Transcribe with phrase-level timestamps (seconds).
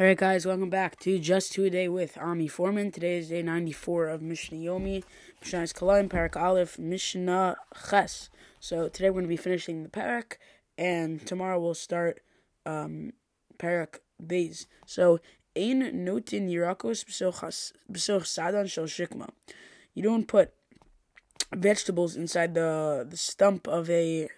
[0.00, 2.90] All right, guys, welcome back to Just Two a Day with Ami Foreman.
[2.90, 5.04] Today is day 94 of Mishnah Yomi,
[5.40, 7.54] Mishnah Kalayim, Parak Aleph, Mishnah
[7.88, 8.28] Ches.
[8.58, 10.38] So today we're going to be finishing the Parak,
[10.76, 12.22] and tomorrow we'll start
[12.66, 13.12] um,
[13.56, 14.66] Parak Beis.
[14.84, 15.20] So,
[15.56, 19.28] Ein Notin Yirakos B'soch Sadan Shel Shikma.
[19.94, 20.54] You don't put
[21.54, 24.28] vegetables inside the the stump of a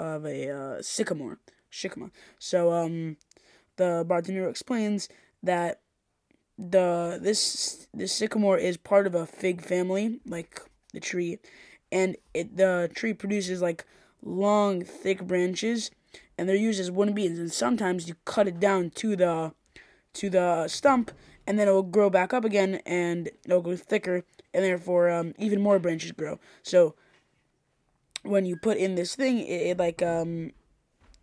[0.00, 1.38] of a uh, sycamore,
[1.70, 2.10] shikma.
[2.40, 3.18] So, um,
[3.76, 5.08] the Bartenura explains
[5.42, 5.80] that
[6.58, 10.60] the this this sycamore is part of a fig family, like
[10.92, 11.38] the tree,
[11.92, 13.84] and it the tree produces like
[14.22, 15.90] long, thick branches,
[16.38, 17.38] and they're used as wooden beams.
[17.38, 19.52] And sometimes you cut it down to the
[20.14, 21.10] to the stump,
[21.46, 25.34] and then it will grow back up again, and it'll grow thicker, and therefore um,
[25.38, 26.38] even more branches grow.
[26.62, 26.94] So
[28.22, 30.52] when you put in this thing, it, it like um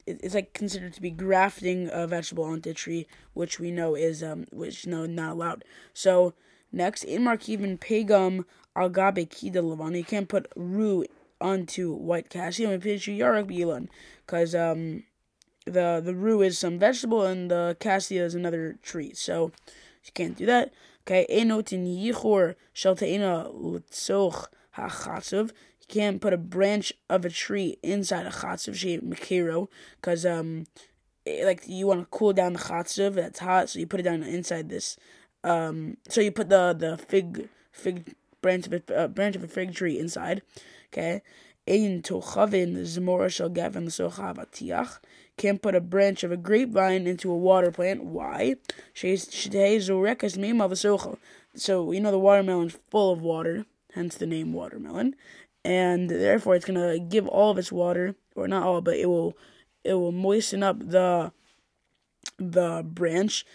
[0.06, 4.24] it's like considered to be grafting a vegetable onto a tree, which we know is
[4.24, 5.66] um which no not allowed.
[5.94, 6.34] So
[6.72, 8.46] next in Markivan Pagum
[8.76, 11.06] Algabe Kida Lavana, you can't put rue
[11.40, 13.88] onto white cassia and pitch yarak bilan
[14.26, 15.04] because um
[15.66, 19.52] the the rue is some vegetable and the cassia is another tree, so
[20.04, 20.74] you can't do that.
[21.06, 25.52] Okay, enotin yichor shelteina litzoch hachatzav.
[25.84, 29.68] You can't put a branch of a tree inside a chatzav shape makero
[30.00, 30.66] because um
[31.26, 34.04] it, like you want to cool down the chatzav that's hot, so you put it
[34.04, 34.98] down inside this.
[35.44, 39.48] Um, so you put the the fig fig branch of a uh, branch of a
[39.48, 40.42] fig tree inside.
[40.92, 41.22] Okay,
[41.68, 45.00] ein tochavin zmora shel gavin l'sochav
[45.38, 48.06] Can't put a branch of a grapevine into a water plant.
[48.06, 48.56] Why?
[48.94, 49.50] She she.
[51.56, 55.16] So you know the watermelon's full of water, hence the name watermelon
[55.64, 59.38] and therefore it's gonna give all of its water, or not all, but it will
[59.84, 61.32] it will moisten up the
[62.38, 63.46] the branch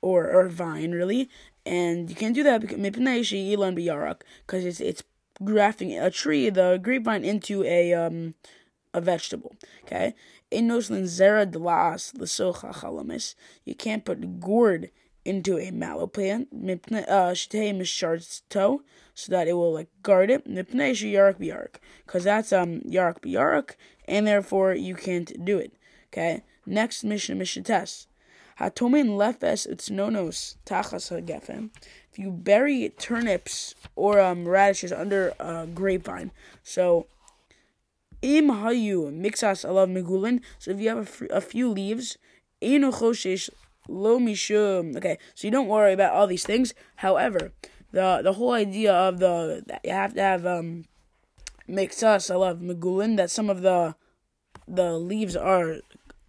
[0.00, 1.28] or or vine really,
[1.64, 5.02] and you can't do that because because it's it's
[5.42, 8.34] grafting a tree, the grapevine, into a um
[8.92, 9.56] a vegetable.
[9.84, 10.14] Okay,
[10.50, 13.34] in noslin zera delas lesocha chalamis.
[13.64, 14.90] You can't put gourd
[15.24, 17.34] into a mallow plant, uh,
[18.48, 18.82] toe,
[19.14, 21.74] so that it will like guard it, yarak
[22.06, 23.76] because that's um yarak biyarak,
[24.06, 25.72] and therefore you can't do it.
[26.12, 28.08] Okay, next Mishnah Mishnah test.
[28.60, 31.70] Hatomin lefes utznonos tachas hagefen.
[32.12, 36.30] If you bury turnips or um radishes under a grapevine,
[36.62, 37.06] so
[38.22, 40.40] im hayu mixas alav megulin.
[40.58, 42.16] So if you have a, a few leaves,
[42.62, 42.92] eno
[43.88, 44.96] lo mishum.
[44.96, 46.74] Okay, so you don't worry about all these things.
[46.96, 47.52] However,
[47.92, 50.84] the the whole idea of the you have to have um
[51.66, 53.94] makes us I love Magulin that some of the
[54.66, 55.76] the leaves are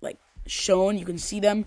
[0.01, 0.97] like shown.
[0.97, 1.66] You can see them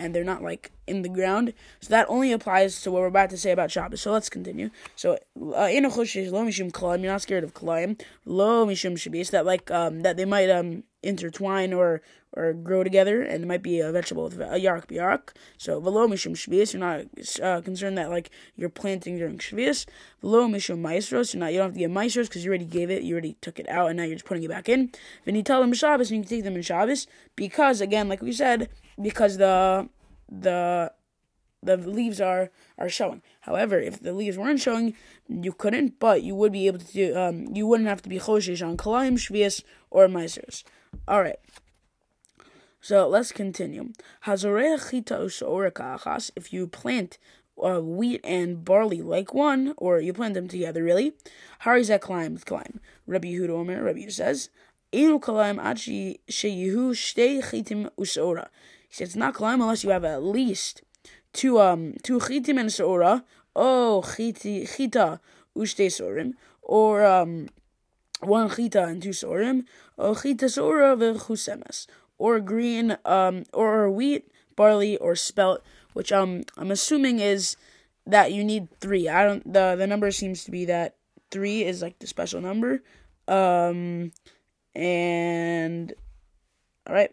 [0.00, 1.52] and they're not like in the ground.
[1.80, 4.00] So that only applies to what we're about to say about Shabbos.
[4.00, 4.70] So let's continue.
[4.96, 7.98] So uh, in a lo mishum klaim, you're not scared of klaim.
[8.24, 12.02] Lo mishum shabis that like um that they might um intertwine or
[12.32, 15.30] or grow together, and it might be a vegetable with a yark biark.
[15.58, 17.06] So velo mishum shvius, you're not
[17.42, 19.86] uh, concerned that like you're planting during shvius.
[20.20, 22.90] Velo mishum maestros, you're not you don't have to get maestros because you already gave
[22.90, 24.92] it, you already took it out, and now you're just putting it back in.
[25.24, 28.68] Them Shabbos, and you can take them in Shabbos because again, like we said,
[29.00, 29.88] because the
[30.30, 30.92] the
[31.62, 33.22] the leaves are are showing.
[33.40, 34.94] However, if the leaves weren't showing,
[35.28, 37.16] you couldn't, but you would be able to do.
[37.16, 40.64] Um, you wouldn't have to be choshesh on kalayim, shvius, or meisers.
[41.06, 41.38] All right.
[42.80, 43.92] So let's continue.
[44.26, 44.52] If
[46.52, 47.18] you plant
[47.62, 51.12] uh, wheat and barley like one, or you plant them together, really.
[51.64, 52.80] Harizek klaim klaim.
[53.06, 54.48] Rabbi Yehuda Omer, Rabbi says,
[54.92, 58.48] Inu klaim achi sheyihu shtei chitim usora.
[58.88, 60.82] He says it's not klaim unless you have at least
[61.32, 63.24] two um two chitim and sora.
[63.54, 65.20] Oh chiti chita
[65.56, 67.48] ushte sorim, or um
[68.20, 69.64] one chita and two sorim.
[69.98, 71.86] Oh chita sora v'chusemes,
[72.18, 77.56] or green, um, or wheat, barley, or spelt, which um I'm assuming is
[78.06, 79.08] that you need three.
[79.08, 80.96] I don't the the number seems to be that
[81.30, 82.82] three is like the special number.
[83.28, 84.12] Um
[84.74, 85.92] and
[86.86, 87.12] all right.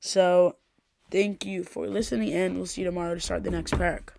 [0.00, 0.56] So
[1.10, 4.10] thank you for listening and we'll see you tomorrow to start the next parak.